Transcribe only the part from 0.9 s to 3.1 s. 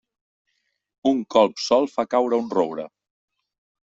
Un colp sol fa caure un roure.